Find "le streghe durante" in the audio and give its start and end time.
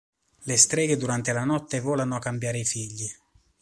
0.45-1.31